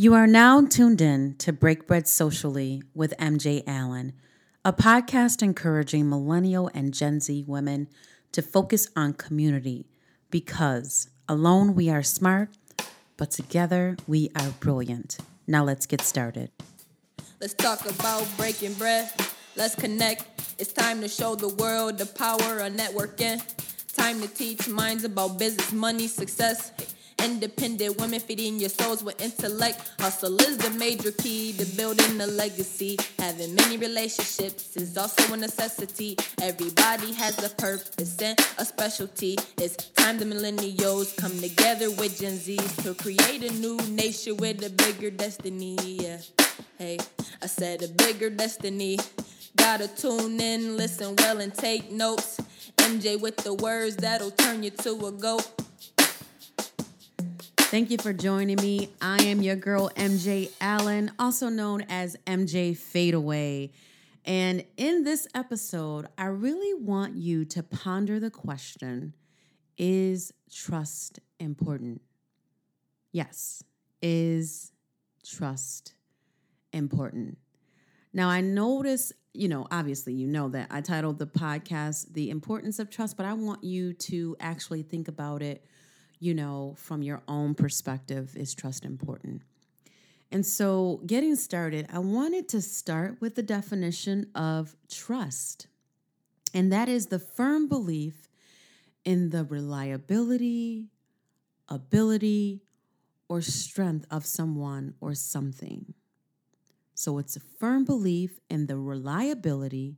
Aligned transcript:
You 0.00 0.14
are 0.14 0.28
now 0.28 0.64
tuned 0.64 1.00
in 1.00 1.34
to 1.38 1.52
Break 1.52 1.88
Bread 1.88 2.06
Socially 2.06 2.84
with 2.94 3.12
MJ 3.18 3.64
Allen, 3.66 4.12
a 4.64 4.72
podcast 4.72 5.42
encouraging 5.42 6.08
millennial 6.08 6.70
and 6.72 6.94
Gen 6.94 7.18
Z 7.18 7.42
women 7.48 7.88
to 8.30 8.40
focus 8.40 8.86
on 8.94 9.14
community 9.14 9.88
because 10.30 11.08
alone 11.28 11.74
we 11.74 11.90
are 11.90 12.04
smart, 12.04 12.50
but 13.16 13.32
together 13.32 13.96
we 14.06 14.30
are 14.36 14.50
brilliant. 14.60 15.18
Now 15.48 15.64
let's 15.64 15.84
get 15.84 16.02
started. 16.02 16.52
Let's 17.40 17.54
talk 17.54 17.84
about 17.90 18.24
breaking 18.36 18.74
bread. 18.74 19.10
Let's 19.56 19.74
connect. 19.74 20.26
It's 20.60 20.72
time 20.72 21.00
to 21.00 21.08
show 21.08 21.34
the 21.34 21.48
world 21.48 21.98
the 21.98 22.06
power 22.06 22.60
of 22.60 22.72
networking. 22.72 23.42
Time 23.94 24.20
to 24.20 24.28
teach 24.28 24.68
minds 24.68 25.02
about 25.02 25.40
business, 25.40 25.72
money, 25.72 26.06
success. 26.06 26.70
Independent 27.24 27.98
women 27.98 28.20
feeding 28.20 28.58
your 28.58 28.68
souls 28.68 29.02
with 29.02 29.20
intellect. 29.20 29.90
Hustle 30.00 30.40
is 30.40 30.58
the 30.58 30.70
major 30.70 31.10
key 31.10 31.52
to 31.54 31.64
building 31.76 32.20
a 32.20 32.26
legacy. 32.26 32.96
Having 33.18 33.54
many 33.54 33.76
relationships 33.76 34.76
is 34.76 34.96
also 34.96 35.34
a 35.34 35.36
necessity. 35.36 36.16
Everybody 36.40 37.12
has 37.14 37.42
a 37.44 37.54
purpose 37.56 38.20
and 38.22 38.38
a 38.58 38.64
specialty. 38.64 39.36
It's 39.58 39.76
time 39.90 40.18
the 40.18 40.24
millennials 40.24 41.16
come 41.16 41.36
together 41.40 41.90
with 41.90 42.20
Gen 42.20 42.34
Zs 42.34 42.82
to 42.82 42.94
create 42.94 43.42
a 43.42 43.52
new 43.54 43.76
nation 43.88 44.36
with 44.36 44.64
a 44.64 44.70
bigger 44.70 45.10
destiny. 45.10 45.76
Yeah. 45.82 46.18
Hey, 46.78 46.98
I 47.42 47.46
said 47.46 47.82
a 47.82 47.88
bigger 47.88 48.30
destiny. 48.30 48.98
Gotta 49.56 49.88
tune 49.88 50.40
in, 50.40 50.76
listen 50.76 51.16
well, 51.16 51.40
and 51.40 51.52
take 51.52 51.90
notes. 51.90 52.40
MJ 52.76 53.20
with 53.20 53.36
the 53.38 53.54
words 53.54 53.96
that'll 53.96 54.30
turn 54.30 54.62
you 54.62 54.70
to 54.70 55.06
a 55.06 55.12
goat. 55.12 55.46
Thank 57.70 57.90
you 57.90 57.98
for 57.98 58.14
joining 58.14 58.56
me. 58.56 58.88
I 58.98 59.18
am 59.24 59.42
your 59.42 59.54
girl, 59.54 59.90
MJ 59.90 60.50
Allen, 60.58 61.10
also 61.18 61.50
known 61.50 61.82
as 61.90 62.16
MJ 62.26 62.74
Fadeaway. 62.74 63.72
And 64.24 64.64
in 64.78 65.04
this 65.04 65.28
episode, 65.34 66.06
I 66.16 66.28
really 66.28 66.72
want 66.82 67.16
you 67.16 67.44
to 67.44 67.62
ponder 67.62 68.18
the 68.18 68.30
question 68.30 69.12
Is 69.76 70.32
trust 70.50 71.20
important? 71.38 72.00
Yes, 73.12 73.62
is 74.00 74.72
trust 75.22 75.92
important? 76.72 77.36
Now, 78.14 78.30
I 78.30 78.40
notice, 78.40 79.12
you 79.34 79.48
know, 79.48 79.66
obviously, 79.70 80.14
you 80.14 80.26
know 80.26 80.48
that 80.48 80.68
I 80.70 80.80
titled 80.80 81.18
the 81.18 81.26
podcast 81.26 82.14
The 82.14 82.30
Importance 82.30 82.78
of 82.78 82.88
Trust, 82.88 83.18
but 83.18 83.26
I 83.26 83.34
want 83.34 83.62
you 83.62 83.92
to 83.92 84.36
actually 84.40 84.84
think 84.84 85.06
about 85.06 85.42
it 85.42 85.66
you 86.20 86.34
know, 86.34 86.74
from 86.76 87.02
your 87.02 87.22
own 87.28 87.54
perspective, 87.54 88.36
is 88.36 88.54
trust 88.54 88.84
important? 88.84 89.42
And 90.30 90.44
so, 90.44 91.00
getting 91.06 91.36
started, 91.36 91.86
I 91.92 92.00
wanted 92.00 92.48
to 92.50 92.60
start 92.60 93.16
with 93.20 93.34
the 93.34 93.42
definition 93.42 94.26
of 94.34 94.76
trust. 94.90 95.68
And 96.52 96.70
that 96.72 96.88
is 96.88 97.06
the 97.06 97.18
firm 97.18 97.68
belief 97.68 98.28
in 99.04 99.30
the 99.30 99.44
reliability, 99.44 100.88
ability, 101.68 102.62
or 103.28 103.40
strength 103.40 104.06
of 104.10 104.26
someone 104.26 104.94
or 105.00 105.14
something. 105.14 105.94
So, 106.94 107.18
it's 107.18 107.36
a 107.36 107.40
firm 107.40 107.84
belief 107.84 108.38
in 108.50 108.66
the 108.66 108.76
reliability, 108.76 109.96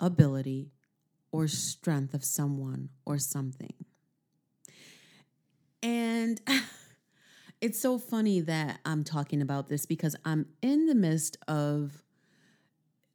ability, 0.00 0.72
or 1.30 1.46
strength 1.46 2.12
of 2.12 2.24
someone 2.24 2.88
or 3.06 3.18
something. 3.18 3.81
And 5.82 6.40
it's 7.60 7.80
so 7.80 7.98
funny 7.98 8.40
that 8.40 8.80
I'm 8.84 9.04
talking 9.04 9.42
about 9.42 9.68
this 9.68 9.86
because 9.86 10.16
I'm 10.24 10.46
in 10.62 10.86
the 10.86 10.94
midst 10.94 11.36
of 11.48 12.02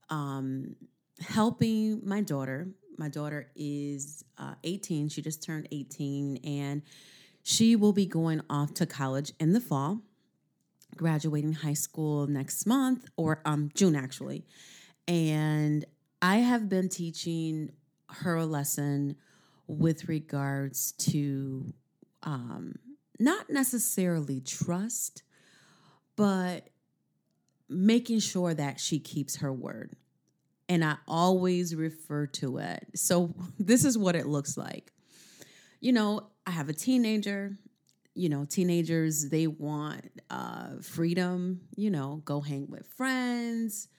um, 0.10 0.76
helping 1.22 2.02
my 2.04 2.22
daughter. 2.22 2.70
My 2.98 3.10
daughter 3.10 3.52
is 3.56 4.24
uh, 4.38 4.56
18. 4.64 5.10
She 5.10 5.22
just 5.22 5.44
turned 5.44 5.68
18 5.72 6.38
and 6.44 6.82
she 7.44 7.76
will 7.76 7.94
be 7.94 8.06
going 8.06 8.42
off 8.50 8.74
to 8.76 8.86
college 8.86 9.32
in 9.40 9.54
the 9.54 9.62
fall, 9.62 10.02
graduating 10.96 11.54
high 11.54 11.74
school 11.74 12.28
next 12.28 12.66
month 12.66 13.06
or 13.16 13.42
um, 13.46 13.70
June 13.76 13.96
actually. 13.96 14.46
And 15.08 15.86
I 16.22 16.38
have 16.38 16.68
been 16.68 16.90
teaching 16.90 17.72
her 18.10 18.36
a 18.36 18.46
lesson 18.46 19.16
with 19.68 20.08
regards 20.08 20.94
to 20.94 21.74
um, 22.28 22.76
not 23.20 23.50
necessarily 23.50 24.42
trust, 24.42 25.24
but 26.18 26.68
making 27.70 28.20
sure 28.20 28.54
that 28.54 28.80
she 28.80 29.00
keeps 29.00 29.38
her 29.38 29.52
word. 29.52 29.96
And 30.70 30.84
I 30.84 30.98
always 31.08 31.74
refer 31.74 32.28
to 32.28 32.58
it. 32.58 32.86
So, 32.96 33.34
this 33.60 33.86
is 33.86 33.98
what 33.98 34.16
it 34.16 34.28
looks 34.28 34.58
like. 34.58 34.92
You 35.80 35.94
know, 35.94 36.28
I 36.46 36.52
have 36.52 36.70
a 36.70 36.74
teenager. 36.74 37.58
You 38.14 38.30
know, 38.30 38.46
teenagers, 38.46 39.30
they 39.30 39.46
want 39.46 40.06
uh, 40.32 40.82
freedom, 40.82 41.62
you 41.76 41.92
know, 41.92 42.24
go 42.26 42.42
hang 42.42 42.68
with 42.68 42.88
friends, 42.88 43.90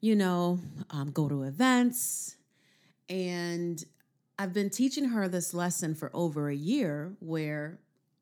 you 0.00 0.14
know, 0.14 0.60
um, 0.90 1.10
go 1.10 1.28
to 1.28 1.42
events. 1.42 2.36
And 3.08 3.84
I've 4.38 4.52
been 4.52 4.70
teaching 4.70 5.06
her 5.06 5.28
this 5.28 5.52
lesson 5.52 5.94
for 5.94 6.10
over 6.14 6.48
a 6.48 6.54
year 6.54 7.16
where 7.18 7.80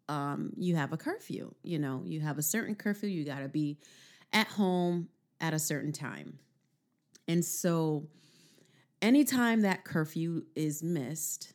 um, 0.08 0.52
you 0.56 0.76
have 0.76 0.92
a 0.92 0.96
curfew. 0.96 1.54
You 1.62 1.78
know, 1.78 2.02
you 2.06 2.20
have 2.20 2.38
a 2.38 2.42
certain 2.42 2.74
curfew, 2.74 3.08
you 3.08 3.24
got 3.24 3.40
to 3.40 3.48
be 3.48 3.78
at 4.32 4.46
home 4.46 5.08
at 5.40 5.52
a 5.52 5.58
certain 5.58 5.92
time. 5.92 6.38
And 7.28 7.44
so, 7.44 8.08
anytime 9.02 9.62
that 9.62 9.84
curfew 9.84 10.44
is 10.54 10.82
missed, 10.82 11.52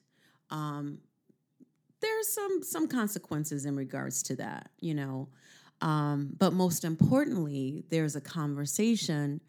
um, 0.49 0.99
there's 2.01 2.27
some 2.27 2.61
some 2.61 2.87
consequences 2.87 3.65
in 3.65 3.75
regards 3.75 4.21
to 4.23 4.35
that, 4.35 4.69
you 4.79 4.93
know. 4.93 5.29
Um, 5.81 6.35
but 6.37 6.53
most 6.53 6.83
importantly, 6.83 7.85
there's 7.89 8.15
a 8.15 8.21
conversation 8.21 9.41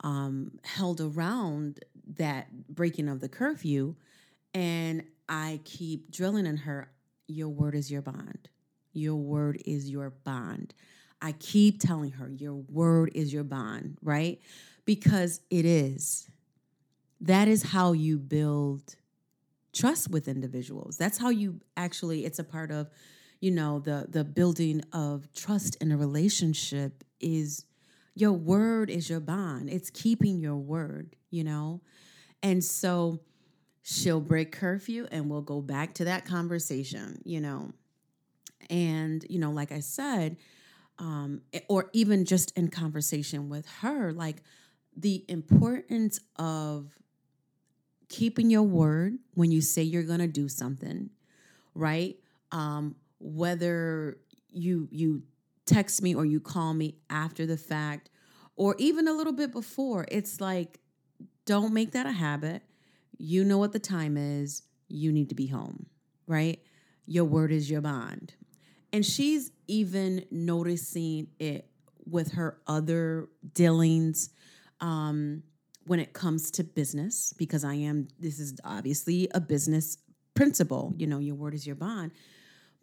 um, 0.00 0.52
held 0.62 1.00
around 1.00 1.80
that 2.16 2.68
breaking 2.68 3.08
of 3.08 3.20
the 3.20 3.28
curfew 3.28 3.96
and 4.54 5.04
I 5.28 5.60
keep 5.64 6.10
drilling 6.10 6.46
in 6.46 6.56
her, 6.58 6.90
your 7.26 7.48
word 7.48 7.74
is 7.74 7.90
your 7.90 8.02
bond. 8.02 8.48
Your 8.92 9.16
word 9.16 9.60
is 9.66 9.90
your 9.90 10.10
bond. 10.10 10.72
I 11.20 11.32
keep 11.32 11.80
telling 11.80 12.12
her, 12.12 12.30
your 12.30 12.54
word 12.54 13.10
is 13.14 13.32
your 13.32 13.44
bond, 13.44 13.98
right? 14.02 14.40
Because 14.84 15.40
it 15.50 15.64
is. 15.64 16.28
That 17.20 17.48
is 17.48 17.62
how 17.62 17.92
you 17.92 18.18
build 18.18 18.96
trust 19.72 20.10
with 20.10 20.28
individuals. 20.28 20.96
That's 20.96 21.18
how 21.18 21.30
you 21.30 21.60
actually, 21.76 22.24
it's 22.24 22.38
a 22.38 22.44
part 22.44 22.70
of, 22.70 22.90
you 23.40 23.50
know, 23.50 23.80
the 23.80 24.06
the 24.08 24.24
building 24.24 24.82
of 24.92 25.32
trust 25.34 25.76
in 25.76 25.90
a 25.92 25.96
relationship 25.96 27.04
is 27.20 27.64
your 28.14 28.32
word 28.32 28.90
is 28.90 29.10
your 29.10 29.20
bond. 29.20 29.68
It's 29.68 29.90
keeping 29.90 30.38
your 30.38 30.56
word, 30.56 31.16
you 31.30 31.44
know? 31.44 31.80
And 32.42 32.62
so 32.62 33.20
she'll 33.86 34.20
break 34.20 34.50
curfew 34.50 35.06
and 35.12 35.28
we'll 35.30 35.42
go 35.42 35.60
back 35.60 35.92
to 35.92 36.04
that 36.04 36.24
conversation, 36.24 37.20
you 37.22 37.38
know. 37.38 37.70
And, 38.70 39.24
you 39.28 39.38
know, 39.38 39.50
like 39.50 39.72
I 39.72 39.80
said, 39.80 40.38
um, 40.98 41.42
or 41.68 41.90
even 41.92 42.24
just 42.24 42.56
in 42.56 42.68
conversation 42.68 43.50
with 43.50 43.66
her, 43.82 44.10
like 44.10 44.42
the 44.96 45.22
importance 45.28 46.18
of 46.36 46.88
keeping 48.08 48.48
your 48.48 48.62
word 48.62 49.18
when 49.34 49.52
you 49.52 49.60
say 49.60 49.82
you're 49.82 50.02
going 50.02 50.20
to 50.20 50.28
do 50.28 50.48
something, 50.48 51.10
right? 51.74 52.16
Um, 52.52 52.96
whether 53.18 54.16
you 54.50 54.88
you 54.90 55.24
text 55.66 56.00
me 56.00 56.14
or 56.14 56.24
you 56.24 56.40
call 56.40 56.72
me 56.72 56.94
after 57.10 57.44
the 57.44 57.56
fact 57.56 58.08
or 58.56 58.76
even 58.78 59.08
a 59.08 59.12
little 59.12 59.32
bit 59.32 59.52
before, 59.52 60.06
it's 60.10 60.40
like 60.40 60.80
don't 61.44 61.74
make 61.74 61.92
that 61.92 62.06
a 62.06 62.12
habit 62.12 62.62
you 63.18 63.44
know 63.44 63.58
what 63.58 63.72
the 63.72 63.78
time 63.78 64.16
is. 64.16 64.62
You 64.88 65.12
need 65.12 65.28
to 65.30 65.34
be 65.34 65.46
home, 65.46 65.86
right? 66.26 66.60
Your 67.06 67.24
word 67.24 67.52
is 67.52 67.70
your 67.70 67.80
bond. 67.80 68.34
And 68.92 69.04
she's 69.04 69.50
even 69.66 70.24
noticing 70.30 71.28
it 71.38 71.68
with 72.06 72.32
her 72.32 72.58
other 72.66 73.28
dealings 73.54 74.30
um, 74.80 75.42
when 75.86 76.00
it 76.00 76.12
comes 76.12 76.50
to 76.52 76.64
business, 76.64 77.34
because 77.36 77.64
I 77.64 77.74
am, 77.74 78.08
this 78.18 78.38
is 78.38 78.54
obviously 78.64 79.28
a 79.34 79.40
business 79.40 79.98
principle. 80.34 80.94
You 80.96 81.06
know, 81.06 81.18
your 81.18 81.34
word 81.34 81.54
is 81.54 81.66
your 81.66 81.76
bond 81.76 82.12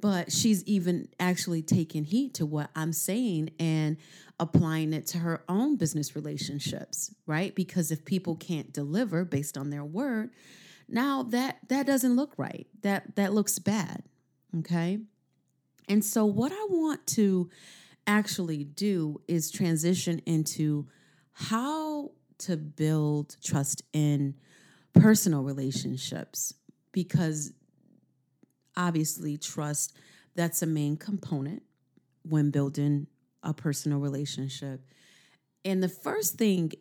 but 0.02 0.32
she's 0.32 0.64
even 0.66 1.08
actually 1.20 1.62
taking 1.62 2.04
heed 2.04 2.34
to 2.36 2.46
what 2.46 2.70
I'm 2.76 2.92
saying 2.92 3.52
and 3.60 3.98
applying 4.40 4.94
it 4.94 5.06
to 5.08 5.20
her 5.20 5.44
own 5.48 5.78
business 5.78 6.16
relationships, 6.16 7.14
right? 7.28 7.54
Because 7.54 7.92
if 7.92 8.04
people 8.04 8.36
can't 8.36 8.74
deliver 8.74 9.24
based 9.24 9.58
on 9.58 9.70
their 9.70 9.86
word, 9.86 10.32
now 10.90 11.24
that 11.24 11.60
that 11.70 11.86
doesn't 11.86 12.16
look 12.16 12.34
right. 12.38 12.68
That 12.82 13.16
that 13.16 13.34
looks 13.34 13.60
bad. 13.60 14.04
Okay? 14.60 15.00
And 15.88 16.04
so 16.04 16.26
what 16.26 16.52
I 16.52 16.66
want 16.70 17.06
to 17.08 17.50
actually 18.08 18.64
do 18.64 19.22
is 19.28 19.52
transition 19.52 20.20
into 20.26 20.88
how 21.34 22.12
to 22.40 22.58
build 22.58 23.38
trust 23.44 23.84
in 23.94 24.36
personal 24.94 25.44
relationships 25.44 26.54
because 26.92 27.54
obviously 28.76 29.38
trust 29.38 29.96
that's 30.36 30.62
a 30.62 30.66
main 30.66 30.98
component 30.98 31.64
when 32.24 32.52
building 32.52 33.08
a 33.44 33.54
personal 33.54 34.00
relationship. 34.00 34.86
And 35.66 35.82
the 35.82 35.90
first 35.90 36.36
thing 36.36 36.72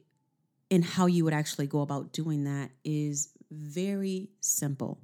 in 0.68 0.82
how 0.82 1.06
you 1.06 1.24
would 1.24 1.34
actually 1.34 1.66
go 1.66 1.80
about 1.80 2.12
doing 2.12 2.44
that 2.44 2.70
is 2.84 3.32
very 3.50 4.28
simple. 4.40 5.00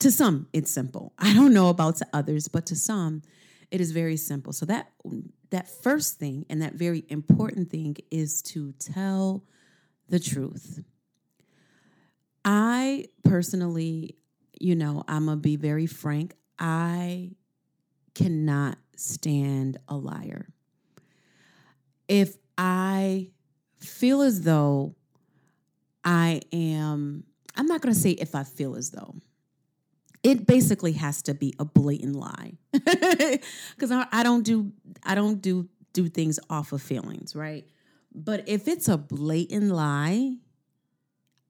To 0.00 0.10
some 0.10 0.48
it's 0.52 0.70
simple. 0.70 1.12
I 1.18 1.32
don't 1.32 1.54
know 1.54 1.68
about 1.68 1.96
to 1.96 2.06
others 2.12 2.48
but 2.48 2.66
to 2.66 2.76
some 2.76 3.22
it 3.70 3.80
is 3.80 3.92
very 3.92 4.16
simple. 4.16 4.52
So 4.52 4.66
that 4.66 4.92
that 5.50 5.68
first 5.68 6.18
thing 6.18 6.44
and 6.50 6.60
that 6.62 6.74
very 6.74 7.04
important 7.08 7.70
thing 7.70 7.96
is 8.10 8.42
to 8.42 8.72
tell 8.72 9.44
the 10.08 10.18
truth. 10.18 10.82
I 12.44 13.06
personally 13.22 14.16
you 14.64 14.74
know 14.74 15.04
i'm 15.06 15.26
gonna 15.26 15.36
be 15.36 15.56
very 15.56 15.86
frank 15.86 16.34
i 16.58 17.30
cannot 18.14 18.78
stand 18.96 19.78
a 19.88 19.96
liar. 19.96 20.48
If 22.08 22.36
i 22.56 23.30
feel 23.80 24.22
as 24.22 24.42
though 24.42 24.94
i 26.04 26.40
am 26.52 27.24
i'm 27.56 27.66
not 27.66 27.80
gonna 27.80 27.94
say 27.94 28.10
if 28.12 28.34
i 28.34 28.44
feel 28.44 28.76
as 28.76 28.90
though. 28.90 29.14
It 30.22 30.46
basically 30.46 30.92
has 30.92 31.20
to 31.24 31.34
be 31.34 31.52
a 31.58 31.66
blatant 31.66 32.16
lie. 32.16 32.54
Because 32.72 33.90
I, 33.90 34.06
I 34.10 34.22
don't 34.22 34.42
do 34.42 34.72
i 35.02 35.14
don't 35.14 35.42
do 35.42 35.68
do 35.92 36.08
things 36.08 36.40
off 36.48 36.72
of 36.72 36.80
feelings 36.80 37.36
right? 37.36 37.66
But 38.14 38.48
if 38.48 38.68
it's 38.68 38.88
a 38.88 38.96
blatant 38.96 39.70
lie 39.70 40.36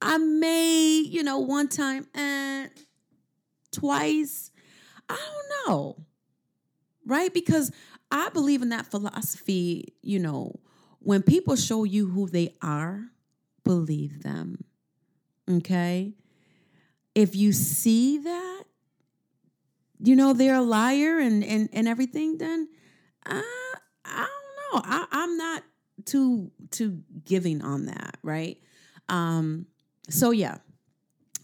i 0.03 0.19
may 0.19 1.03
you 1.07 1.23
know 1.23 1.39
one 1.39 1.69
time 1.69 2.07
eh, 2.15 2.69
twice 3.75 4.51
i 5.09 5.17
don't 5.17 5.69
know 5.69 5.97
right 7.07 7.35
because 7.35 7.71
i 8.11 8.29
believe 8.31 8.63
in 8.63 8.69
that 8.71 8.87
philosophy 8.87 9.95
you 10.03 10.19
know 10.19 10.53
when 11.01 11.23
people 11.23 11.57
show 11.57 11.85
you 11.85 12.09
who 12.09 12.29
they 12.29 12.55
are 12.63 13.05
believe 13.65 14.23
them 14.23 14.65
okay 15.51 16.15
if 17.15 17.37
you 17.37 17.53
see 17.53 18.19
that 18.19 18.65
you 20.05 20.17
know 20.17 20.33
they're 20.33 20.57
a 20.57 20.63
liar 20.63 21.19
and 21.19 21.45
and 21.45 21.69
and 21.73 21.89
everything, 21.89 22.39
then 22.39 22.69
uh, 23.27 23.41
I 24.05 24.27
don't 24.73 24.85
know. 24.85 24.91
I, 24.91 25.07
I'm 25.11 25.37
not 25.37 25.63
too 26.05 26.51
too 26.71 27.03
giving 27.25 27.63
on 27.63 27.87
that, 27.87 28.19
right? 28.23 28.59
Um, 29.09 29.67
so 30.11 30.31
yeah. 30.31 30.59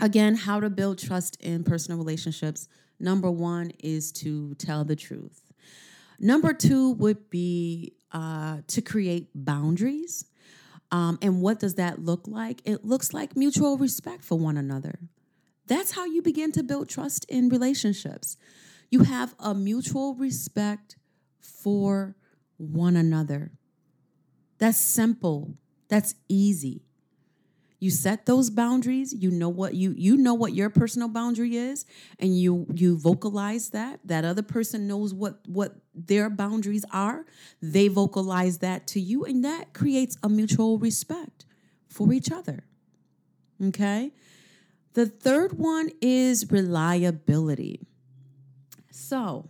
Again, 0.00 0.34
how 0.34 0.60
to 0.60 0.70
build 0.70 0.98
trust 0.98 1.36
in 1.40 1.62
personal 1.62 1.98
relationships. 1.98 2.68
Number 2.98 3.30
one 3.30 3.72
is 3.78 4.12
to 4.12 4.54
tell 4.54 4.84
the 4.84 4.96
truth. 4.96 5.52
Number 6.18 6.52
two 6.52 6.92
would 6.92 7.30
be 7.30 7.94
uh, 8.12 8.58
to 8.68 8.80
create 8.80 9.28
boundaries. 9.34 10.24
Um, 10.90 11.18
and 11.22 11.40
what 11.40 11.60
does 11.60 11.74
that 11.74 12.02
look 12.02 12.26
like? 12.26 12.62
It 12.64 12.84
looks 12.84 13.14
like 13.14 13.36
mutual 13.36 13.78
respect 13.78 14.24
for 14.24 14.38
one 14.38 14.56
another. 14.56 14.98
That's 15.66 15.92
how 15.92 16.04
you 16.04 16.20
begin 16.20 16.50
to 16.52 16.62
build 16.62 16.88
trust 16.88 17.24
in 17.28 17.48
relationships. 17.48 18.36
You 18.90 19.04
have 19.04 19.34
a 19.38 19.54
mutual 19.54 20.14
respect 20.14 20.96
for 21.40 22.16
one 22.56 22.96
another. 22.96 23.52
That's 24.58 24.78
simple. 24.78 25.54
That's 25.88 26.14
easy. 26.28 26.82
You 27.80 27.90
set 27.90 28.26
those 28.26 28.50
boundaries, 28.50 29.14
you 29.14 29.30
know 29.30 29.48
what 29.48 29.74
you 29.74 29.94
you 29.96 30.18
know 30.18 30.34
what 30.34 30.52
your 30.54 30.68
personal 30.68 31.08
boundary 31.08 31.56
is 31.56 31.86
and 32.18 32.38
you 32.38 32.66
you 32.74 32.98
vocalize 32.98 33.70
that. 33.70 34.00
That 34.04 34.24
other 34.26 34.42
person 34.42 34.86
knows 34.86 35.14
what 35.14 35.40
what 35.48 35.76
their 35.94 36.28
boundaries 36.28 36.84
are. 36.92 37.24
They 37.62 37.88
vocalize 37.88 38.58
that 38.58 38.86
to 38.88 39.00
you 39.00 39.24
and 39.24 39.42
that 39.46 39.72
creates 39.72 40.18
a 40.22 40.28
mutual 40.28 40.78
respect 40.78 41.46
for 41.88 42.12
each 42.12 42.30
other. 42.30 42.64
Okay? 43.62 44.12
The 44.92 45.06
third 45.06 45.58
one 45.58 45.90
is 46.02 46.50
reliability. 46.50 47.86
So, 48.90 49.48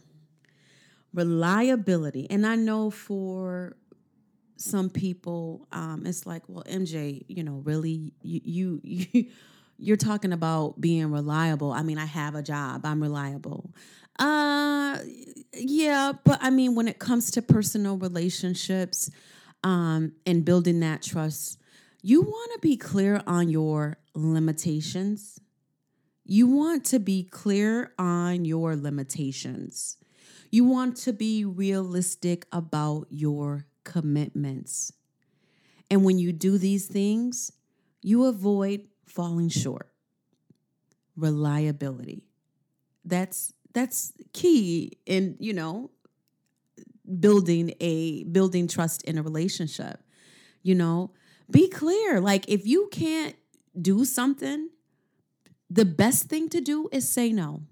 reliability. 1.13 2.29
And 2.31 2.47
I 2.47 2.55
know 2.55 2.91
for 2.91 3.77
some 4.61 4.91
people, 4.91 5.67
um, 5.73 6.05
it's 6.07 6.27
like, 6.27 6.43
well, 6.49 6.65
MJ, 6.65 7.25
you 7.29 7.43
know, 7.43 7.63
really, 7.65 8.13
you, 8.23 8.41
you, 8.45 8.81
you 8.83 9.27
you're 9.79 9.97
talking 9.97 10.33
about 10.33 10.79
being 10.79 11.11
reliable. 11.11 11.73
I 11.73 11.83
mean, 11.83 11.97
I 11.97 12.05
have 12.05 12.35
a 12.35 12.43
job. 12.43 12.85
I'm 12.85 13.03
reliable. 13.03 13.73
Uh 14.19 14.99
yeah, 15.55 16.13
but 16.25 16.39
I 16.43 16.51
mean 16.51 16.75
when 16.75 16.89
it 16.89 16.99
comes 16.99 17.31
to 17.31 17.43
personal 17.43 17.97
relationships 17.97 19.11
um 19.65 20.13
and 20.27 20.45
building 20.45 20.81
that 20.81 21.01
trust, 21.03 21.59
you 22.03 22.21
want 22.21 22.53
to 22.53 22.59
be 22.59 22.77
clear 22.77 23.23
on 23.27 23.49
your 23.49 23.97
limitations. 24.15 25.41
You 26.25 26.47
want 26.47 26.85
to 26.87 26.99
be 26.99 27.25
clear 27.25 27.93
on 27.99 28.45
your 28.45 28.77
limitations. 28.77 29.97
You 30.51 30.65
want 30.65 30.97
to 30.99 31.13
be 31.13 31.45
realistic 31.45 32.47
about 32.53 33.07
your 33.11 33.67
commitments. 33.91 34.93
And 35.91 36.05
when 36.05 36.19
you 36.19 36.33
do 36.33 36.59
these 36.59 36.87
things, 36.87 37.53
you 38.01 38.27
avoid 38.27 38.87
falling 39.05 39.49
short. 39.49 39.91
Reliability. 41.17 42.23
That's 43.05 43.53
that's 43.75 44.13
key 44.33 44.93
in, 45.07 45.37
you 45.41 45.53
know, 45.53 45.91
building 47.19 47.75
a 47.81 48.23
building 48.25 48.69
trust 48.69 49.03
in 49.03 49.19
a 49.19 49.23
relationship. 49.23 50.01
You 50.63 50.77
know, 50.77 51.11
be 51.51 51.69
clear. 51.69 52.21
Like 52.21 52.49
if 52.49 52.67
you 52.67 52.89
can't 52.93 53.35
do 53.81 54.05
something, 54.05 54.71
the 55.69 55.85
best 55.85 56.27
thing 56.27 56.49
to 56.51 56.61
do 56.61 56.89
is 56.93 57.09
say 57.09 57.33
no. 57.33 57.63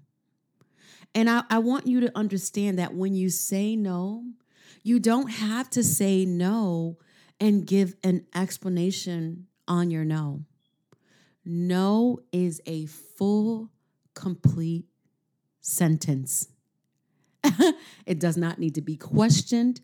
And 1.15 1.29
I, 1.29 1.43
I 1.49 1.59
want 1.59 1.87
you 1.87 2.01
to 2.01 2.11
understand 2.15 2.77
that 2.77 2.93
when 2.93 3.15
you 3.15 3.29
say 3.29 3.75
no, 3.77 4.25
you 4.83 4.99
don't 4.99 5.29
have 5.29 5.69
to 5.71 5.83
say 5.83 6.25
no 6.25 6.97
and 7.39 7.65
give 7.65 7.95
an 8.03 8.25
explanation 8.35 9.47
on 9.67 9.91
your 9.91 10.03
no. 10.05 10.45
No 11.45 12.19
is 12.31 12.61
a 12.65 12.85
full, 12.85 13.69
complete 14.13 14.85
sentence. 15.61 16.47
it 18.05 18.19
does 18.19 18.37
not 18.37 18.59
need 18.59 18.75
to 18.75 18.81
be 18.81 18.97
questioned. 18.97 19.81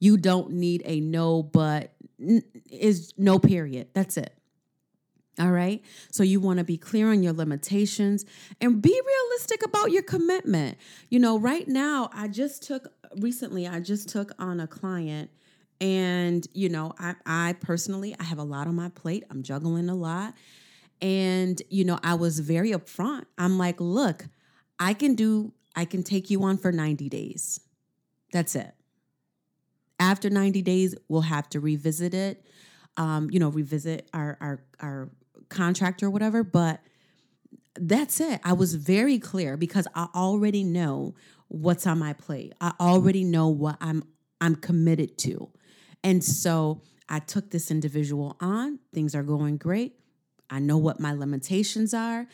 You 0.00 0.16
don't 0.16 0.52
need 0.52 0.82
a 0.84 1.00
no, 1.00 1.42
but 1.42 1.92
is 2.70 3.12
no 3.16 3.38
period. 3.38 3.88
That's 3.94 4.16
it. 4.16 4.37
All 5.38 5.52
right. 5.52 5.82
So 6.10 6.22
you 6.22 6.40
want 6.40 6.58
to 6.58 6.64
be 6.64 6.76
clear 6.76 7.10
on 7.10 7.22
your 7.22 7.32
limitations 7.32 8.24
and 8.60 8.82
be 8.82 9.00
realistic 9.06 9.64
about 9.64 9.92
your 9.92 10.02
commitment. 10.02 10.78
You 11.10 11.20
know, 11.20 11.38
right 11.38 11.68
now, 11.68 12.10
I 12.12 12.26
just 12.26 12.64
took 12.64 12.92
recently, 13.16 13.68
I 13.68 13.78
just 13.80 14.08
took 14.08 14.32
on 14.38 14.58
a 14.58 14.66
client. 14.66 15.30
And, 15.80 16.44
you 16.52 16.68
know, 16.68 16.92
I, 16.98 17.14
I 17.24 17.52
personally, 17.60 18.16
I 18.18 18.24
have 18.24 18.38
a 18.38 18.44
lot 18.44 18.66
on 18.66 18.74
my 18.74 18.88
plate. 18.88 19.24
I'm 19.30 19.44
juggling 19.44 19.88
a 19.88 19.94
lot. 19.94 20.34
And, 21.00 21.62
you 21.68 21.84
know, 21.84 22.00
I 22.02 22.14
was 22.14 22.40
very 22.40 22.72
upfront. 22.72 23.26
I'm 23.38 23.58
like, 23.58 23.80
look, 23.80 24.26
I 24.80 24.94
can 24.94 25.14
do, 25.14 25.52
I 25.76 25.84
can 25.84 26.02
take 26.02 26.30
you 26.30 26.42
on 26.42 26.58
for 26.58 26.72
90 26.72 27.08
days. 27.08 27.60
That's 28.32 28.56
it. 28.56 28.72
After 30.00 30.30
90 30.30 30.62
days, 30.62 30.96
we'll 31.08 31.22
have 31.22 31.48
to 31.50 31.60
revisit 31.60 32.14
it. 32.14 32.44
Um, 32.96 33.30
you 33.30 33.38
know, 33.38 33.48
revisit 33.48 34.08
our 34.12 34.36
our 34.40 34.60
our 34.80 35.08
contract 35.48 36.02
or 36.02 36.10
whatever, 36.10 36.42
but 36.42 36.80
that's 37.74 38.20
it. 38.20 38.40
I 38.44 38.52
was 38.52 38.74
very 38.74 39.18
clear 39.18 39.56
because 39.56 39.86
I 39.94 40.08
already 40.14 40.64
know 40.64 41.14
what's 41.48 41.86
on 41.86 41.98
my 41.98 42.12
plate. 42.12 42.52
I 42.60 42.72
already 42.80 43.24
know 43.24 43.48
what 43.48 43.76
I'm 43.80 44.02
I'm 44.40 44.54
committed 44.54 45.18
to. 45.18 45.50
And 46.04 46.22
so 46.22 46.82
I 47.08 47.18
took 47.18 47.50
this 47.50 47.70
individual 47.70 48.36
on. 48.40 48.78
Things 48.92 49.14
are 49.14 49.22
going 49.22 49.56
great. 49.56 49.94
I 50.50 50.60
know 50.60 50.78
what 50.78 51.00
my 51.00 51.12
limitations 51.12 51.92
are. 51.92 52.26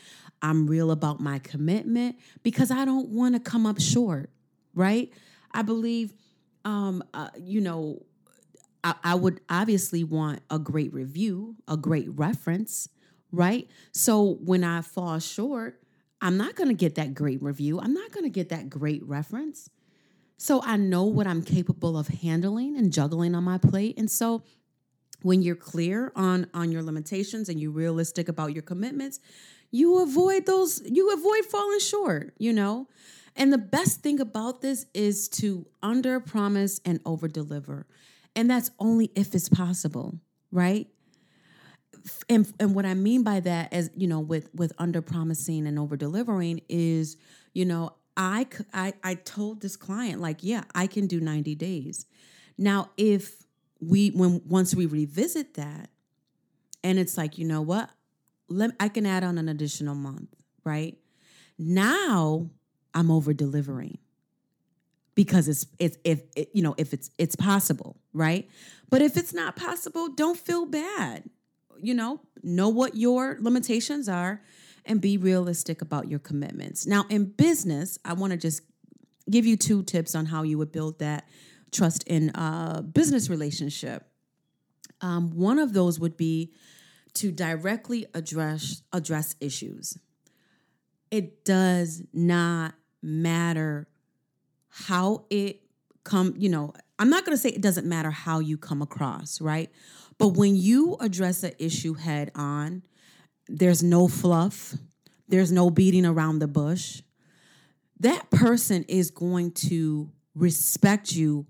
I'm 0.43 0.67
real 0.67 0.91
about 0.91 1.21
my 1.21 1.39
commitment 1.39 2.17
because 2.43 2.71
I 2.71 2.85
don't 2.85 3.09
want 3.09 3.35
to 3.35 3.41
come 3.41 3.67
up 3.67 3.81
short, 3.81 4.31
right? 4.75 5.11
I 5.53 5.63
believe 5.63 6.15
um 6.65 7.03
uh, 7.13 7.29
you 7.39 7.61
know 7.61 8.03
I, 8.83 8.95
I 9.03 9.15
would 9.15 9.41
obviously 9.49 10.05
want 10.05 10.41
a 10.51 10.59
great 10.59 10.93
review, 10.93 11.57
a 11.67 11.77
great 11.77 12.09
reference, 12.11 12.89
right? 13.35 13.69
So 13.93 14.39
when 14.43 14.65
I 14.65 14.81
fall 14.81 15.19
short, 15.19 15.81
I'm 16.21 16.37
not 16.37 16.55
going 16.55 16.69
to 16.69 16.75
get 16.75 16.95
that 16.95 17.15
great 17.15 17.43
review. 17.43 17.81
I'm 17.81 17.93
not 17.93 18.13
going 18.13 18.25
to 18.25 18.31
get 18.31 18.49
that 18.49 18.71
great 18.71 19.05
reference. 19.07 19.69
So 20.37 20.63
I 20.63 20.77
know 20.77 21.05
what 21.05 21.27
I'm 21.27 21.43
capable 21.43 21.99
of 21.99 22.09
handling 22.09 22.77
and 22.77 22.93
juggling 22.93 23.35
on 23.35 23.45
my 23.45 23.59
plate. 23.59 23.99
And 23.99 24.11
so 24.11 24.43
when 25.23 25.43
you're 25.43 25.57
clear 25.57 26.13
on 26.15 26.49
on 26.53 26.71
your 26.71 26.83
limitations 26.83 27.49
and 27.49 27.61
you're 27.61 27.71
realistic 27.71 28.29
about 28.29 28.53
your 28.53 28.63
commitments, 28.63 29.21
you 29.71 30.03
avoid 30.03 30.47
those 30.47 30.83
you 30.85 31.13
avoid 31.13 31.45
falling 31.47 31.81
short, 31.81 32.35
you 32.39 32.53
know? 32.53 32.89
And 33.37 33.53
the 33.53 33.59
best 33.59 34.01
thing 34.01 34.21
about 34.21 34.61
this 34.61 34.87
is 34.95 35.29
to 35.31 35.67
under 35.83 36.21
promise 36.21 36.81
and 36.85 37.01
over 37.05 37.27
deliver. 37.27 37.87
And 38.37 38.51
that's 38.51 38.71
only 38.79 39.11
if 39.15 39.35
it's 39.35 39.49
possible, 39.49 40.21
right? 40.53 40.89
And, 42.29 42.53
and 42.61 42.75
what 42.75 42.85
I 42.85 42.95
mean 42.95 43.23
by 43.23 43.41
that 43.41 43.73
is, 43.73 43.91
you 43.97 44.07
know, 44.07 44.21
with 44.21 44.51
with 44.55 44.73
under 44.79 45.01
promising 45.01 45.67
and 45.67 45.79
over 45.79 45.97
delivering 45.97 46.61
is, 46.69 47.17
you 47.55 47.65
know, 47.65 47.95
I, 48.17 48.47
I 48.73 48.93
I 49.03 49.15
told 49.15 49.63
this 49.63 49.77
client 49.77 50.21
like, 50.21 50.39
yeah, 50.43 50.65
I 50.75 50.87
can 50.87 51.07
do 51.07 51.21
90 51.21 51.55
days. 51.55 52.07
Now, 52.59 52.91
if 52.97 53.45
we 53.81 54.11
when 54.11 54.43
once 54.47 54.75
we 54.75 54.87
revisit 54.87 55.55
that 55.55 55.91
and 56.83 56.99
it's 56.99 57.17
like, 57.17 57.39
you 57.39 57.47
know 57.47 57.63
what? 57.63 57.91
Let 58.49 58.73
I 58.79 58.89
can 58.89 59.07
add 59.07 59.25
on 59.25 59.39
an 59.39 59.49
additional 59.49 59.95
month, 59.95 60.29
right? 60.65 60.97
Now 61.59 62.51
I'm 62.93 63.11
over 63.11 63.33
delivering 63.33 63.99
because 65.15 65.49
it's 65.49 65.67
it's 65.79 65.97
if 66.05 66.23
it, 66.37 66.51
you 66.53 66.63
know 66.63 66.75
if 66.79 66.93
it's 66.93 67.11
it's 67.19 67.37
possible, 67.37 67.97
right? 68.13 68.49
But 68.91 69.03
if 69.03 69.17
it's 69.17 69.33
not 69.33 69.57
possible, 69.57 70.09
don't 70.09 70.39
feel 70.39 70.67
bad. 70.67 71.31
You 71.81 71.95
know, 71.95 72.21
know 72.43 72.69
what 72.69 72.97
your 72.97 73.39
limitations 73.41 74.09
are 74.09 74.43
and 74.85 75.01
be 75.01 75.17
realistic 75.17 75.83
about 75.83 76.09
your 76.09 76.19
commitments. 76.19 76.87
Now, 76.87 77.07
in 77.09 77.25
business, 77.25 77.99
I 78.05 78.13
want 78.13 78.33
to 78.33 78.37
just 78.37 78.63
give 79.31 79.47
you 79.47 79.57
two 79.57 79.83
tips 79.83 80.15
on 80.15 80.27
how 80.27 80.43
you 80.43 80.59
would 80.59 80.73
build 80.73 80.99
that 80.99 81.29
trust 81.73 82.05
in 82.07 82.31
a 82.35 82.83
business 82.83 83.29
relationship. 83.29 84.07
Um, 85.01 85.31
one 85.31 85.59
of 85.59 85.73
those 85.73 85.99
would 85.99 86.17
be 86.17 86.53
to 87.15 87.31
directly 87.31 88.07
address 88.15 88.83
address 88.93 89.35
issues. 89.41 89.97
It 91.11 91.45
does 91.45 92.03
not 92.13 92.75
matter 93.03 93.89
how 94.69 95.25
it 95.31 95.63
come, 96.03 96.35
you 96.37 96.49
know, 96.49 96.75
I'm 97.05 97.11
not 97.11 97.27
going 97.27 97.37
to 97.37 97.43
say 97.43 97.51
it 97.51 97.61
doesn't 97.61 97.87
matter 97.87 98.11
how 98.11 98.39
you 98.39 98.57
come 98.57 98.81
across, 98.81 99.39
right? 99.39 99.71
But 100.17 100.29
when 100.29 100.57
you 100.57 100.97
address 101.01 101.43
an 101.43 101.53
issue 101.59 101.93
head 101.93 102.33
on, 102.35 102.83
there's 103.47 103.83
no 103.83 104.09
fluff, 104.09 104.73
there's 105.29 105.53
no 105.53 105.69
beating 105.69 106.07
around 106.07 106.39
the 106.39 106.49
bush. 106.49 107.03
That 108.01 108.31
person 108.31 108.87
is 108.89 109.11
going 109.11 109.51
to 109.69 110.13
respect 110.35 111.13
you 111.13 111.47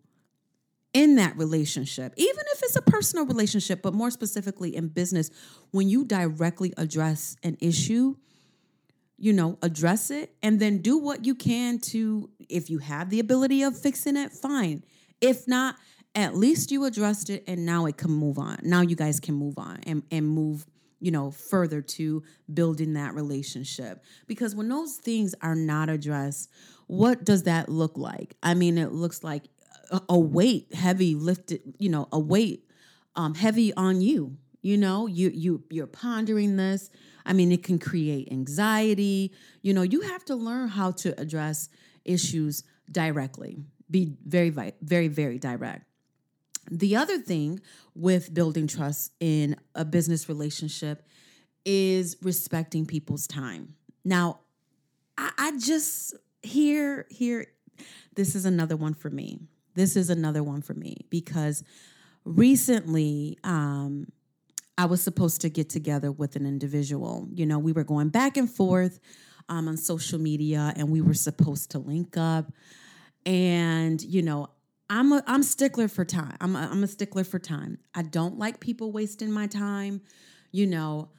in 0.92 1.14
that 1.16 1.38
relationship, 1.38 2.14
even 2.16 2.44
if 2.52 2.60
it's 2.64 2.74
a 2.74 2.82
personal 2.82 3.24
relationship, 3.24 3.80
but 3.80 3.94
more 3.94 4.10
specifically 4.10 4.74
in 4.74 4.88
business, 4.88 5.30
when 5.70 5.88
you 5.88 6.04
directly 6.04 6.74
address 6.76 7.36
an 7.44 7.56
issue, 7.60 8.16
you 9.18 9.32
know, 9.32 9.56
address 9.62 10.10
it 10.10 10.34
and 10.42 10.58
then 10.58 10.78
do 10.78 10.98
what 10.98 11.24
you 11.24 11.36
can 11.36 11.78
to, 11.78 12.28
if 12.48 12.70
you 12.70 12.78
have 12.78 13.08
the 13.08 13.20
ability 13.20 13.62
of 13.62 13.78
fixing 13.78 14.16
it, 14.16 14.32
fine. 14.32 14.82
If 15.24 15.48
not, 15.48 15.76
at 16.14 16.36
least 16.36 16.70
you 16.70 16.84
addressed 16.84 17.30
it 17.30 17.44
and 17.46 17.66
now 17.66 17.86
it 17.86 17.96
can 17.96 18.10
move 18.10 18.38
on. 18.38 18.58
Now 18.62 18.82
you 18.82 18.94
guys 18.94 19.18
can 19.20 19.34
move 19.34 19.58
on 19.58 19.80
and, 19.86 20.02
and 20.10 20.28
move, 20.28 20.66
you 21.00 21.10
know, 21.10 21.30
further 21.30 21.80
to 21.80 22.22
building 22.52 22.92
that 22.94 23.14
relationship. 23.14 24.04
Because 24.26 24.54
when 24.54 24.68
those 24.68 24.96
things 24.96 25.34
are 25.40 25.56
not 25.56 25.88
addressed, 25.88 26.50
what 26.86 27.24
does 27.24 27.44
that 27.44 27.68
look 27.68 27.96
like? 27.96 28.36
I 28.42 28.54
mean, 28.54 28.78
it 28.78 28.92
looks 28.92 29.24
like 29.24 29.44
a 30.08 30.18
weight 30.18 30.74
heavy 30.74 31.14
lifted, 31.14 31.62
you 31.78 31.88
know, 31.88 32.08
a 32.12 32.18
weight 32.18 32.64
um, 33.16 33.34
heavy 33.34 33.72
on 33.74 34.00
you. 34.00 34.36
You 34.62 34.78
know, 34.78 35.06
you 35.06 35.30
you 35.30 35.62
you're 35.68 35.86
pondering 35.86 36.56
this. 36.56 36.90
I 37.26 37.34
mean, 37.34 37.52
it 37.52 37.62
can 37.62 37.78
create 37.78 38.32
anxiety. 38.32 39.32
You 39.60 39.74
know, 39.74 39.82
you 39.82 40.00
have 40.02 40.24
to 40.26 40.36
learn 40.36 40.68
how 40.68 40.92
to 40.92 41.18
address 41.20 41.68
issues 42.04 42.64
directly. 42.90 43.58
Be 43.94 44.16
very 44.26 44.50
very 44.50 45.06
very 45.06 45.38
direct. 45.38 45.84
The 46.68 46.96
other 46.96 47.18
thing 47.18 47.60
with 47.94 48.34
building 48.34 48.66
trust 48.66 49.12
in 49.20 49.54
a 49.76 49.84
business 49.84 50.28
relationship 50.28 51.06
is 51.64 52.16
respecting 52.20 52.86
people's 52.86 53.28
time. 53.28 53.76
Now, 54.04 54.40
I, 55.16 55.30
I 55.38 55.58
just 55.58 56.16
here 56.42 57.06
here 57.08 57.46
this 58.16 58.34
is 58.34 58.44
another 58.44 58.76
one 58.76 58.94
for 58.94 59.10
me 59.10 59.38
this 59.74 59.94
is 59.94 60.10
another 60.10 60.42
one 60.42 60.62
for 60.62 60.74
me 60.74 60.96
because 61.10 61.62
recently 62.24 63.38
um, 63.44 64.06
I 64.78 64.86
was 64.86 65.02
supposed 65.02 65.40
to 65.42 65.48
get 65.48 65.68
together 65.68 66.10
with 66.10 66.36
an 66.36 66.46
individual. 66.46 67.28
You 67.32 67.46
know, 67.46 67.58
we 67.58 67.72
were 67.72 67.84
going 67.84 68.08
back 68.08 68.36
and 68.36 68.50
forth 68.50 68.98
um, 69.48 69.68
on 69.68 69.76
social 69.76 70.18
media 70.18 70.72
and 70.76 70.90
we 70.90 71.00
were 71.00 71.14
supposed 71.14 71.70
to 71.72 71.78
link 71.78 72.16
up. 72.16 72.52
And, 73.26 74.02
you 74.02 74.22
know, 74.22 74.48
I'm 74.90 75.12
a 75.12 75.24
I'm 75.26 75.42
stickler 75.42 75.88
for 75.88 76.04
time. 76.04 76.36
I'm 76.40 76.54
a, 76.56 76.68
I'm 76.70 76.82
a 76.82 76.86
stickler 76.86 77.24
for 77.24 77.38
time. 77.38 77.78
I 77.94 78.02
don't 78.02 78.38
like 78.38 78.60
people 78.60 78.92
wasting 78.92 79.32
my 79.32 79.46
time. 79.46 80.02
You 80.52 80.66
know, 80.66 81.10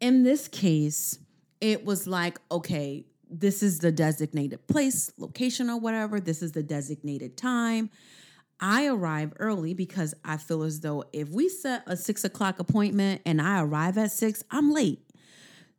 in 0.00 0.22
this 0.22 0.48
case, 0.48 1.18
it 1.60 1.84
was 1.84 2.06
like, 2.06 2.40
okay, 2.50 3.06
this 3.30 3.62
is 3.62 3.78
the 3.78 3.92
designated 3.92 4.66
place, 4.66 5.12
location, 5.18 5.70
or 5.70 5.78
whatever. 5.78 6.18
This 6.18 6.42
is 6.42 6.52
the 6.52 6.62
designated 6.62 7.36
time. 7.36 7.90
I 8.58 8.86
arrive 8.88 9.32
early 9.38 9.72
because 9.74 10.14
I 10.24 10.36
feel 10.36 10.62
as 10.62 10.80
though 10.80 11.04
if 11.12 11.28
we 11.28 11.48
set 11.48 11.82
a 11.86 11.96
six 11.96 12.24
o'clock 12.24 12.58
appointment 12.58 13.22
and 13.24 13.40
I 13.40 13.62
arrive 13.62 13.96
at 13.96 14.12
six, 14.12 14.42
I'm 14.50 14.72
late. 14.72 15.00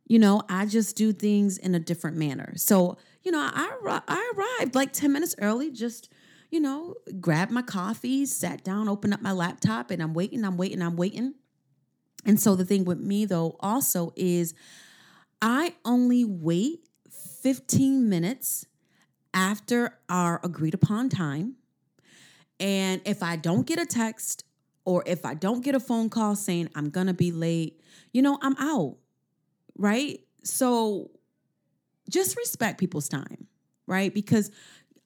You 0.06 0.18
know, 0.18 0.42
I 0.48 0.66
just 0.66 0.96
do 0.96 1.12
things 1.12 1.58
in 1.58 1.74
a 1.74 1.80
different 1.80 2.16
manner. 2.16 2.54
So, 2.56 2.98
you 3.22 3.32
know, 3.32 3.40
I, 3.40 4.00
I 4.08 4.32
arrived 4.36 4.74
like 4.74 4.92
10 4.92 5.12
minutes 5.12 5.34
early, 5.40 5.70
just, 5.70 6.12
you 6.50 6.60
know, 6.60 6.94
grabbed 7.20 7.52
my 7.52 7.62
coffee, 7.62 8.26
sat 8.26 8.64
down, 8.64 8.88
opened 8.88 9.14
up 9.14 9.22
my 9.22 9.32
laptop, 9.32 9.90
and 9.90 10.02
I'm 10.02 10.14
waiting, 10.14 10.44
I'm 10.44 10.56
waiting, 10.56 10.82
I'm 10.82 10.96
waiting. 10.96 11.34
And 12.24 12.38
so 12.38 12.54
the 12.54 12.64
thing 12.64 12.84
with 12.84 13.00
me, 13.00 13.24
though, 13.24 13.56
also 13.60 14.12
is 14.16 14.54
I 15.40 15.74
only 15.84 16.24
wait 16.24 16.88
15 17.42 18.08
minutes 18.08 18.66
after 19.34 19.98
our 20.08 20.40
agreed 20.44 20.74
upon 20.74 21.08
time. 21.08 21.56
And 22.60 23.00
if 23.04 23.22
I 23.22 23.36
don't 23.36 23.66
get 23.66 23.80
a 23.80 23.86
text 23.86 24.44
or 24.84 25.02
if 25.06 25.24
I 25.24 25.34
don't 25.34 25.64
get 25.64 25.74
a 25.74 25.80
phone 25.80 26.10
call 26.10 26.36
saying 26.36 26.68
I'm 26.74 26.90
going 26.90 27.08
to 27.08 27.14
be 27.14 27.32
late, 27.32 27.80
you 28.12 28.22
know, 28.22 28.38
I'm 28.40 28.56
out. 28.58 28.98
Right? 29.76 30.20
So 30.44 31.10
just 32.12 32.36
respect 32.36 32.78
people's 32.78 33.08
time, 33.08 33.46
right? 33.86 34.12
Because 34.12 34.50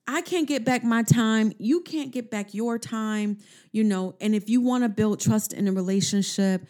I 0.09 0.21
can't 0.21 0.47
get 0.47 0.65
back 0.65 0.85
my 0.85 1.03
time. 1.03 1.53
You 1.59 1.81
can't 1.81 2.13
get 2.13 2.31
back 2.31 2.55
your 2.55 2.79
time, 2.79 3.39
you 3.73 3.83
know. 3.85 4.15
And 4.21 4.35
if 4.35 4.49
you 4.49 4.61
want 4.61 4.85
to 4.85 4.89
build 4.89 5.21
trust 5.21 5.53
in 5.53 5.67
a 5.67 5.73
relationship, 5.73 6.67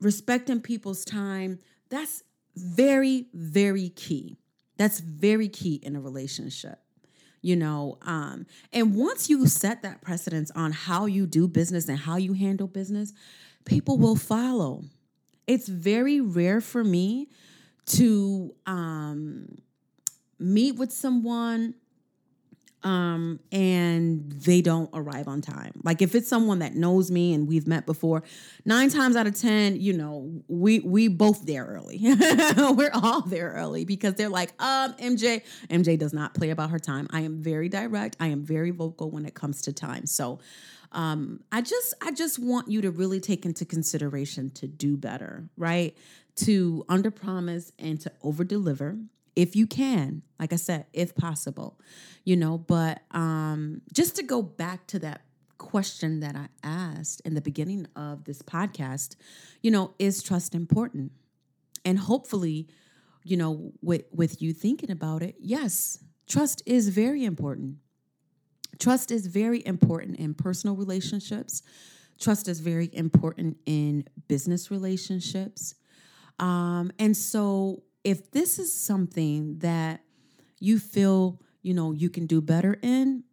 respecting 0.00 0.60
people's 0.60 1.04
time, 1.04 1.58
that's 1.90 2.22
very, 2.54 3.26
very 3.32 3.88
key. 3.90 4.38
That's 4.76 5.00
very 5.00 5.48
key 5.48 5.80
in 5.82 5.96
a 5.96 6.00
relationship 6.00 6.78
you 7.40 7.54
know 7.54 7.98
um 8.02 8.46
and 8.72 8.94
once 8.94 9.30
you 9.30 9.46
set 9.46 9.82
that 9.82 10.02
precedence 10.02 10.50
on 10.56 10.72
how 10.72 11.06
you 11.06 11.26
do 11.26 11.46
business 11.46 11.88
and 11.88 11.98
how 11.98 12.16
you 12.16 12.32
handle 12.32 12.66
business 12.66 13.12
people 13.64 13.96
will 13.96 14.16
follow 14.16 14.82
it's 15.46 15.68
very 15.68 16.20
rare 16.20 16.60
for 16.60 16.82
me 16.82 17.28
to 17.86 18.54
um 18.66 19.46
meet 20.38 20.76
with 20.76 20.92
someone 20.92 21.74
um 22.84 23.40
and 23.50 24.30
they 24.30 24.62
don't 24.62 24.88
arrive 24.94 25.26
on 25.26 25.40
time. 25.40 25.72
Like 25.82 26.00
if 26.00 26.14
it's 26.14 26.28
someone 26.28 26.60
that 26.60 26.74
knows 26.76 27.10
me 27.10 27.34
and 27.34 27.48
we've 27.48 27.66
met 27.66 27.86
before 27.86 28.22
nine 28.64 28.88
times 28.88 29.16
out 29.16 29.26
of 29.26 29.34
ten 29.34 29.80
you 29.80 29.92
know 29.92 30.42
we 30.46 30.80
we 30.80 31.08
both 31.08 31.44
there 31.44 31.64
early. 31.64 31.98
We're 32.56 32.92
all 32.94 33.22
there 33.22 33.50
early 33.56 33.84
because 33.84 34.14
they're 34.14 34.28
like 34.28 34.50
um 34.62 34.94
mj 34.94 35.42
mj 35.68 35.98
does 35.98 36.12
not 36.12 36.34
play 36.34 36.50
about 36.50 36.70
her 36.70 36.78
time. 36.78 37.08
I 37.10 37.22
am 37.22 37.42
very 37.42 37.68
direct. 37.68 38.16
I 38.20 38.28
am 38.28 38.44
very 38.44 38.70
vocal 38.70 39.10
when 39.10 39.26
it 39.26 39.34
comes 39.34 39.62
to 39.62 39.72
time. 39.72 40.06
So 40.06 40.38
um 40.92 41.40
i 41.52 41.60
just 41.60 41.92
i 42.00 42.10
just 42.10 42.38
want 42.38 42.70
you 42.70 42.80
to 42.80 42.90
really 42.90 43.20
take 43.20 43.44
into 43.44 43.66
consideration 43.66 44.48
to 44.50 44.66
do 44.66 44.96
better 44.96 45.48
right? 45.56 45.96
To 46.36 46.84
under 46.88 47.10
promise 47.10 47.72
and 47.78 48.00
to 48.02 48.12
over 48.22 48.44
deliver 48.44 48.96
if 49.38 49.54
you 49.56 49.66
can 49.66 50.22
like 50.38 50.52
i 50.52 50.56
said 50.56 50.84
if 50.92 51.14
possible 51.14 51.78
you 52.24 52.36
know 52.36 52.58
but 52.58 53.00
um 53.12 53.80
just 53.92 54.16
to 54.16 54.22
go 54.22 54.42
back 54.42 54.86
to 54.86 54.98
that 54.98 55.22
question 55.56 56.20
that 56.20 56.36
i 56.36 56.46
asked 56.62 57.20
in 57.24 57.34
the 57.34 57.40
beginning 57.40 57.86
of 57.96 58.24
this 58.24 58.42
podcast 58.42 59.16
you 59.62 59.70
know 59.70 59.94
is 59.98 60.22
trust 60.22 60.54
important 60.54 61.12
and 61.84 61.98
hopefully 61.98 62.68
you 63.24 63.36
know 63.36 63.72
with 63.80 64.04
with 64.12 64.42
you 64.42 64.52
thinking 64.52 64.90
about 64.90 65.22
it 65.22 65.36
yes 65.38 65.98
trust 66.26 66.62
is 66.66 66.88
very 66.88 67.24
important 67.24 67.76
Trust 68.78 69.10
is 69.10 69.26
very 69.26 69.64
important 69.66 70.16
in 70.18 70.34
personal 70.34 70.76
relationships. 70.76 71.62
Trust 72.20 72.48
is 72.48 72.60
very 72.60 72.90
important 72.92 73.56
in 73.66 74.04
business 74.28 74.70
relationships. 74.70 75.74
Um, 76.38 76.92
and 76.98 77.16
so, 77.16 77.82
if 78.04 78.30
this 78.30 78.58
is 78.58 78.72
something 78.72 79.58
that 79.58 80.00
you 80.60 80.78
feel 80.78 81.40
you 81.62 81.74
know 81.74 81.92
you 81.92 82.10
can 82.10 82.26
do 82.26 82.40
better 82.40 82.78
in, 82.82 83.24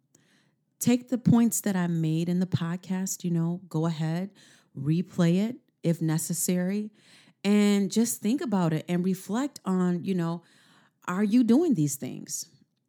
take 0.78 1.08
the 1.08 1.18
points 1.18 1.60
that 1.62 1.76
I 1.76 1.86
made 1.86 2.28
in 2.28 2.40
the 2.40 2.46
podcast. 2.46 3.24
You 3.24 3.30
know, 3.30 3.60
go 3.68 3.86
ahead, 3.86 4.30
replay 4.78 5.48
it 5.48 5.56
if 5.82 6.02
necessary, 6.02 6.90
and 7.44 7.90
just 7.90 8.20
think 8.20 8.40
about 8.40 8.72
it 8.72 8.84
and 8.88 9.04
reflect 9.04 9.60
on. 9.64 10.04
You 10.04 10.14
know, 10.14 10.42
are 11.06 11.24
you 11.24 11.44
doing 11.44 11.74
these 11.74 11.96
things? 11.96 12.46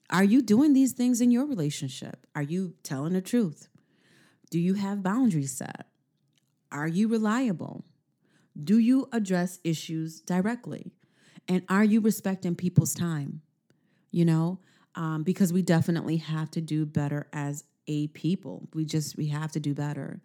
Are 0.10 0.24
you 0.24 0.42
doing 0.42 0.74
these 0.74 0.94
things 0.94 1.20
in 1.20 1.32
your 1.32 1.46
relationship? 1.46 2.26
Are 2.34 2.42
you 2.42 2.76
telling 2.84 3.14
the 3.14 3.22
truth? 3.22 3.68
Do 4.50 4.60
you 4.60 4.76
have 4.76 5.04
boundaries 5.04 5.52
set? 5.52 5.88
Are 6.72 6.88
you 6.88 7.08
reliable? 7.08 7.84
Do 8.62 8.78
you 8.78 9.10
address 9.12 9.60
issues 9.64 10.22
directly? 10.22 10.92
And 11.48 11.64
are 11.70 11.84
you 11.84 12.02
respecting 12.02 12.56
people's 12.56 12.94
time? 12.94 13.42
You 14.12 14.26
know, 14.26 14.60
um, 14.96 15.24
because 15.24 15.54
we 15.54 15.62
definitely 15.62 16.18
have 16.18 16.50
to 16.52 16.62
do 16.62 16.86
better 16.86 17.28
as 17.32 17.64
a 17.88 18.08
people. 18.08 18.68
We 18.74 18.86
just, 18.86 19.18
we 19.18 19.28
have 19.28 19.52
to 19.54 19.60
do 19.60 19.74
better. 19.74 20.22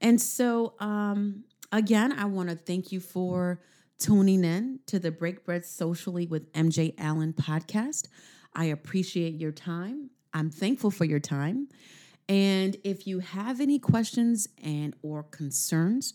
And 0.00 0.20
so, 0.20 0.74
um, 0.78 1.44
again, 1.72 2.12
I 2.12 2.26
want 2.26 2.50
to 2.50 2.56
thank 2.56 2.92
you 2.92 3.00
for 3.00 3.60
tuning 3.98 4.44
in 4.44 4.80
to 4.86 4.98
the 4.98 5.10
Break 5.10 5.44
Bread 5.44 5.64
Socially 5.64 6.26
with 6.26 6.52
MJ 6.52 6.94
Allen 6.98 7.32
podcast. 7.32 8.08
I 8.54 8.66
appreciate 8.66 9.40
your 9.40 9.52
time. 9.52 10.10
I'm 10.32 10.50
thankful 10.50 10.90
for 10.90 11.04
your 11.04 11.20
time. 11.20 11.68
And 12.28 12.76
if 12.84 13.06
you 13.06 13.20
have 13.20 13.60
any 13.60 13.78
questions 13.78 14.48
and 14.62 14.94
or 15.02 15.22
concerns, 15.22 16.12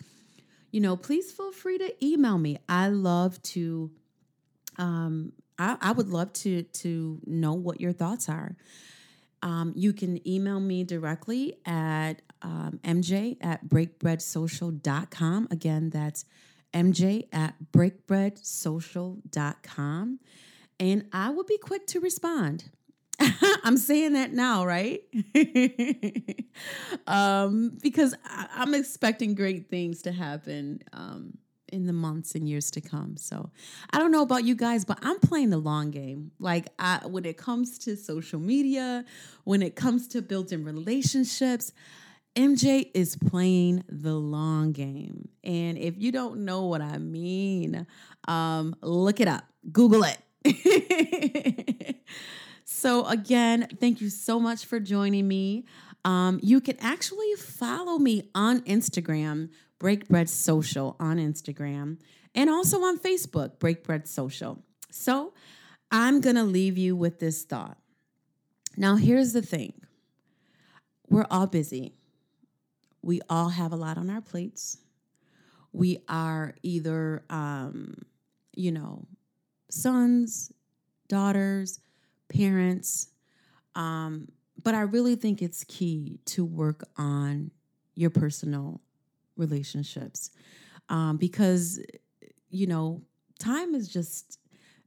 you 0.71 0.79
know, 0.79 0.95
please 0.95 1.31
feel 1.31 1.51
free 1.51 1.77
to 1.77 2.05
email 2.05 2.37
me. 2.37 2.57
I 2.67 2.89
love 2.89 3.41
to 3.43 3.91
um 4.77 5.31
I, 5.57 5.77
I 5.79 5.91
would 5.91 6.09
love 6.09 6.33
to 6.33 6.63
to 6.63 7.19
know 7.25 7.53
what 7.53 7.79
your 7.79 7.93
thoughts 7.93 8.27
are. 8.29 8.55
Um, 9.43 9.73
you 9.75 9.91
can 9.93 10.27
email 10.27 10.59
me 10.59 10.83
directly 10.83 11.57
at 11.65 12.21
um, 12.41 12.79
mj 12.83 13.37
at 13.41 13.67
breakbreadsocial.com. 13.67 15.47
Again, 15.51 15.89
that's 15.89 16.25
mj 16.73 17.27
at 17.31 17.55
breakbreadsocial.com 17.71 20.19
and 20.81 21.05
I 21.13 21.29
will 21.29 21.43
be 21.43 21.59
quick 21.59 21.85
to 21.87 21.99
respond. 21.99 22.63
I'm 23.63 23.77
saying 23.77 24.13
that 24.13 24.33
now, 24.33 24.65
right? 24.65 25.01
um, 27.07 27.77
because 27.83 28.15
I, 28.25 28.63
am 28.63 28.73
expecting 28.73 29.35
great 29.35 29.69
things 29.69 30.01
to 30.03 30.11
happen 30.11 30.81
um, 30.91 31.37
in 31.71 31.85
the 31.85 31.93
months 31.93 32.35
and 32.35 32.47
years 32.47 32.71
to 32.71 32.81
come. 32.81 33.17
So 33.17 33.49
I 33.91 33.99
don't 33.99 34.11
know 34.11 34.21
about 34.21 34.43
you 34.43 34.55
guys, 34.55 34.85
but 34.85 34.99
I'm 35.01 35.19
playing 35.19 35.49
the 35.49 35.57
long 35.57 35.91
game. 35.91 36.31
Like 36.39 36.67
I, 36.79 37.01
when 37.05 37.25
it 37.25 37.37
comes 37.37 37.77
to 37.79 37.95
social 37.95 38.39
media, 38.39 39.05
when 39.43 39.61
it 39.61 39.75
comes 39.75 40.07
to 40.09 40.21
building 40.21 40.63
relationships, 40.63 41.73
MJ 42.35 42.89
is 42.93 43.17
playing 43.17 43.83
the 43.89 44.13
long 44.13 44.71
game. 44.71 45.27
And 45.43 45.77
if 45.77 45.97
you 45.97 46.11
don't 46.11 46.45
know 46.45 46.65
what 46.65 46.81
I 46.81 46.97
mean, 46.97 47.85
um, 48.27 48.75
look 48.81 49.19
it 49.19 49.27
up, 49.27 49.43
Google 49.71 50.03
it 50.03 50.17
so, 52.65 53.05
again, 53.05 53.67
thank 53.79 54.01
you 54.01 54.09
so 54.09 54.39
much 54.39 54.65
for 54.65 54.79
joining 54.79 55.27
me. 55.27 55.65
Um, 56.03 56.39
you 56.41 56.61
can 56.61 56.77
actually 56.79 57.33
follow 57.35 57.99
me 57.99 58.29
on 58.33 58.61
Instagram, 58.61 59.49
Break 59.81 60.07
Bread 60.07 60.29
Social 60.29 60.95
on 60.99 61.17
Instagram, 61.17 61.97
and 62.35 62.51
also 62.51 62.81
on 62.81 62.99
Facebook, 62.99 63.57
Break 63.57 63.83
Bread 63.83 64.07
Social. 64.07 64.63
So, 64.91 65.33
I'm 65.89 66.21
going 66.21 66.35
to 66.35 66.43
leave 66.43 66.77
you 66.77 66.95
with 66.95 67.19
this 67.19 67.41
thought. 67.41 67.79
Now, 68.77 68.95
here's 68.95 69.33
the 69.33 69.41
thing 69.41 69.73
we're 71.09 71.25
all 71.31 71.47
busy, 71.47 71.95
we 73.01 73.21
all 73.27 73.49
have 73.49 73.71
a 73.71 73.75
lot 73.75 73.97
on 73.97 74.11
our 74.11 74.21
plates. 74.21 74.77
We 75.73 75.97
are 76.07 76.53
either, 76.61 77.23
um, 77.31 77.95
you 78.55 78.71
know, 78.71 79.07
sons, 79.71 80.51
daughters, 81.07 81.79
parents. 82.29 83.07
Um, 83.73 84.27
but 84.61 84.75
I 84.75 84.81
really 84.81 85.15
think 85.15 85.41
it's 85.41 85.63
key 85.63 86.19
to 86.25 86.45
work 86.45 86.83
on 86.97 87.49
your 87.95 88.11
personal 88.11 88.79
relationships 89.41 90.31
um, 90.87 91.17
because, 91.17 91.79
you 92.49 92.67
know, 92.67 93.01
time 93.39 93.75
is 93.75 93.89
just, 93.89 94.39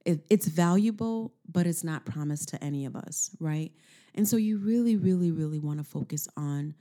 it, 0.06 0.24
it's 0.30 0.46
valuable, 0.48 1.34
but 1.50 1.66
it's 1.66 1.84
not 1.84 2.06
promised 2.06 2.48
to 2.50 2.64
any 2.64 2.86
of 2.86 2.96
us, 2.96 3.36
right? 3.38 3.72
And 4.14 4.26
so 4.26 4.38
you 4.38 4.58
really, 4.58 4.96
really, 4.96 5.30
really 5.30 5.58
want 5.58 5.78
to 5.78 5.84
focus 5.84 6.28
on 6.36 6.74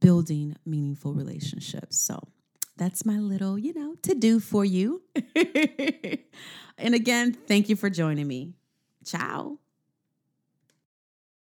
building 0.00 0.56
meaningful 0.66 1.14
relationships. 1.14 1.98
So, 1.98 2.18
that's 2.76 3.04
my 3.04 3.18
little, 3.18 3.58
you 3.58 3.74
know, 3.74 3.94
to 4.04 4.14
do 4.14 4.40
for 4.40 4.64
you. 4.64 5.02
and 6.78 6.94
again, 6.94 7.34
thank 7.46 7.68
you 7.68 7.76
for 7.76 7.90
joining 7.90 8.26
me. 8.26 8.54
Ciao. 9.04 9.58